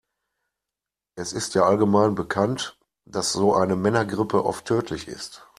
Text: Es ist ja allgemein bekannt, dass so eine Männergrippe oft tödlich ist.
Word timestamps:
Es 1.15 1.31
ist 1.31 1.53
ja 1.53 1.65
allgemein 1.67 2.15
bekannt, 2.15 2.75
dass 3.05 3.33
so 3.33 3.53
eine 3.53 3.75
Männergrippe 3.75 4.43
oft 4.43 4.65
tödlich 4.65 5.07
ist. 5.07 5.47